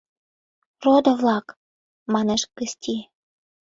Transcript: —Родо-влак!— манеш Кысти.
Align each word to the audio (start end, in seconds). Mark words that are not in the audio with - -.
—Родо-влак!— 0.83 1.47
манеш 2.13 2.41
Кысти. 2.57 2.95